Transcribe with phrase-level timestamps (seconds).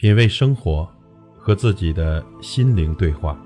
[0.00, 0.88] 品味生活，
[1.36, 3.38] 和自己的心灵对话。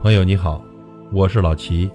[0.00, 0.60] 朋友你好，
[1.12, 1.88] 我是老齐。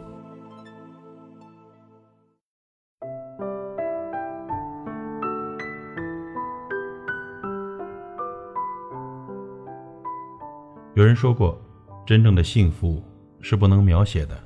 [10.94, 11.62] 有人说过，
[12.06, 13.04] 真正的幸福
[13.42, 14.42] 是不能描写的，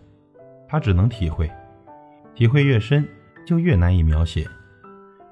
[0.68, 1.48] 它只能体会，
[2.34, 3.08] 体会越深，
[3.46, 4.48] 就越难以描写，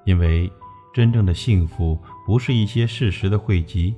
[0.05, 0.47] 因为。
[0.93, 3.95] 真正的幸福不是一些事实的汇集，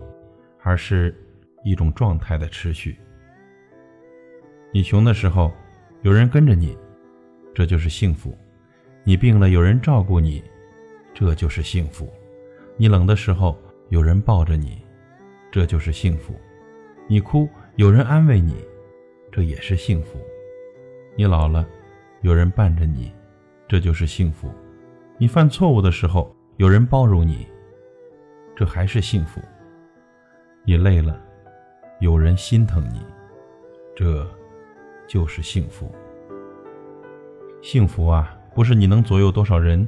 [0.61, 1.15] 而是
[1.63, 2.95] 一种状态的持续。
[4.71, 5.51] 你穷的时候，
[6.03, 6.77] 有人跟着你，
[7.55, 8.29] 这就是幸福；
[9.03, 10.43] 你病了，有人照顾你，
[11.11, 12.05] 这就是幸福；
[12.77, 13.57] 你冷的时候，
[13.89, 14.79] 有人抱着你，
[15.51, 16.35] 这就是幸福；
[17.07, 18.53] 你哭，有人安慰你，
[19.31, 20.19] 这也是幸福；
[21.15, 21.67] 你老了，
[22.21, 23.11] 有人伴着你，
[23.67, 24.49] 这就是幸福；
[25.17, 26.31] 你犯错误的时候。
[26.57, 27.47] 有人包容你，
[28.59, 29.39] 这还是幸福；
[30.65, 31.17] 你累了，
[32.01, 32.99] 有人心疼你，
[33.95, 34.29] 这
[35.07, 35.89] 就是幸福。
[37.61, 39.87] 幸福啊，不是你能左右多少人，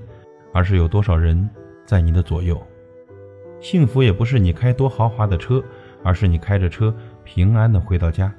[0.54, 1.50] 而是有多少人
[1.86, 2.56] 在你的左右；
[3.60, 5.62] 幸福也不是你开多豪华的车，
[6.02, 8.32] 而是你开着车平安的回到家；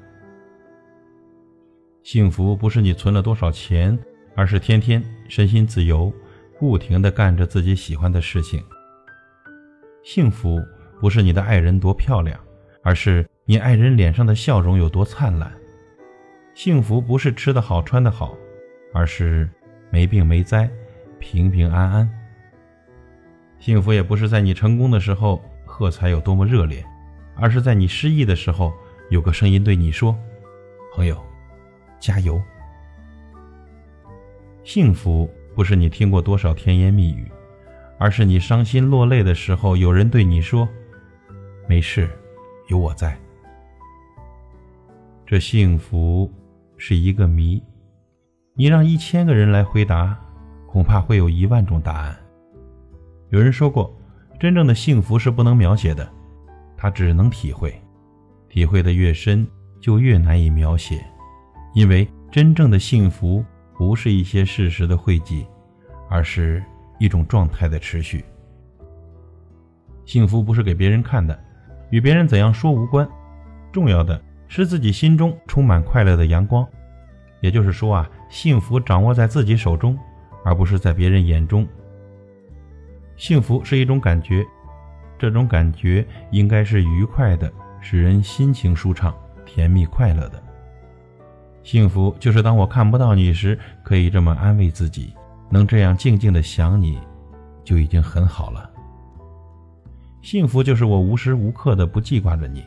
[2.01, 3.95] 幸福不是你存了多少钱，
[4.33, 6.11] 而是天天身心自由。
[6.59, 8.63] 不停的干着自己喜欢的事情。
[10.03, 10.61] 幸福
[10.99, 12.39] 不是你的爱人多漂亮，
[12.81, 15.51] 而是你爱人脸上的笑容有多灿烂。
[16.53, 18.37] 幸福不是吃得好穿得好，
[18.93, 19.49] 而是
[19.89, 20.69] 没病没灾，
[21.19, 22.09] 平平安安。
[23.59, 26.85] 幸福也不是在你成功的时候喝彩有多么热烈，
[27.35, 28.73] 而是在你失意的时候
[29.09, 30.15] 有个声音对你说
[30.93, 31.17] ：“朋友，
[31.99, 32.41] 加油。”
[34.63, 35.29] 幸福。
[35.55, 37.31] 不是你听过多少甜言蜜语，
[38.03, 40.67] 而是你伤心落泪的时候，有人对你说
[41.69, 42.09] ：“没事，
[42.67, 43.17] 有我在。”
[45.25, 46.29] 这幸福
[46.75, 47.63] 是一个谜，
[48.55, 50.19] 你让一千个人来回答，
[50.67, 52.13] 恐怕会有一万种答案。
[53.29, 53.97] 有人说过，
[54.37, 56.05] 真正的幸福是不能描写的，
[56.75, 57.73] 它只能体会，
[58.49, 59.47] 体会的越深，
[59.79, 61.01] 就越难以描写，
[61.73, 63.41] 因为真正的幸福。
[63.77, 65.47] 不是一些事实的汇集，
[66.09, 66.61] 而是
[67.03, 68.23] 一种状态的持续。
[70.05, 71.37] 幸福不是给别人看的，
[71.89, 73.05] 与别人怎样说无关，
[73.73, 76.65] 重要的是自己心中充满快乐的阳光。
[77.41, 79.99] 也就是说啊，幸福掌握在自己手中，
[80.45, 81.67] 而不是在别人眼中。
[83.17, 84.41] 幸福是一种感觉，
[85.19, 89.13] 这种感觉应该是愉快的，使人心情舒畅、
[89.45, 90.41] 甜蜜快乐的。
[91.63, 95.13] 幸福就是当我看不到你时，可以这么安慰自己，
[95.53, 96.99] 能这样静静的想你，
[97.63, 98.67] 就已经很好了。
[100.23, 102.65] 幸福就是我无时无刻的不记挂着你，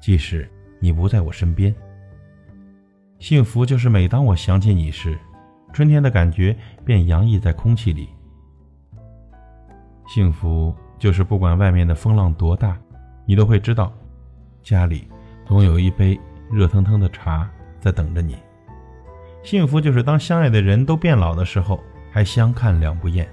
[0.00, 0.50] 即使
[0.80, 1.72] 你不在我身边。
[3.20, 5.16] 幸福就是每当我想起你时，
[5.72, 8.08] 春天的感觉便洋溢在空气里。
[10.08, 12.76] 幸福就是不管外面的风浪多大，
[13.24, 13.92] 你都会知道，
[14.60, 15.06] 家里
[15.46, 16.18] 总有一杯
[16.50, 17.48] 热腾腾的茶。
[17.78, 18.34] 在等着你。
[19.42, 21.78] 幸福就是当相爱的人都变老的时候，
[22.14, 23.28] 还相看两不厌。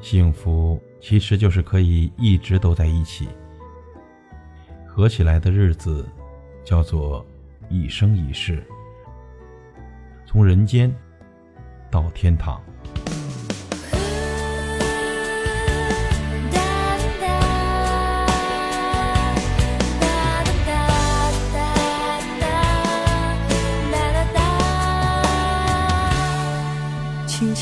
[0.00, 3.28] 幸福其实就是可以一直都在一起，
[4.86, 6.08] 合起来的日子
[6.62, 7.26] 叫做
[7.68, 8.64] 一生一世，
[10.24, 10.94] 从人间
[11.90, 12.62] 到天堂。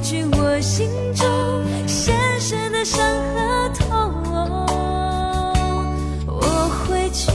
[0.00, 1.26] 去我心中
[1.86, 3.02] 深深的伤
[3.34, 3.88] 和痛，
[6.26, 6.40] 我
[6.86, 7.32] 会去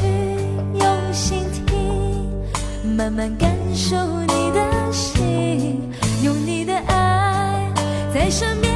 [0.73, 5.91] 用心听，慢慢感受你的心，
[6.23, 7.69] 用你的爱
[8.13, 8.71] 在身边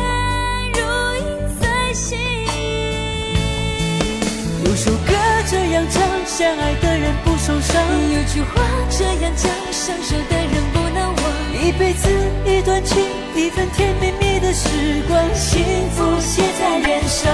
[0.74, 0.80] 如
[1.18, 1.24] 影
[1.60, 2.18] 随形。
[4.66, 5.14] 有首歌
[5.48, 7.82] 这样唱，相爱的人不受伤；
[8.14, 10.55] 有句话这样讲，相守的人。
[11.62, 12.10] 一辈子
[12.46, 13.02] 一段情
[13.36, 14.68] 一份甜蜜蜜的时
[15.08, 17.32] 光幸福写在脸上。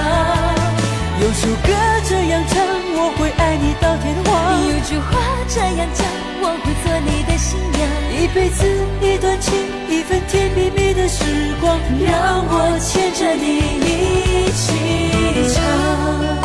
[1.20, 1.72] 有首歌
[2.04, 2.64] 这样唱
[2.96, 4.68] 我会爱你到天荒。
[4.68, 6.06] 有句话这样讲
[6.40, 7.82] 我会做你的新娘。
[8.12, 8.64] 一辈子
[9.00, 9.52] 一段情
[9.88, 11.24] 一份甜蜜蜜的时
[11.60, 16.41] 光让我牵着你一起唱。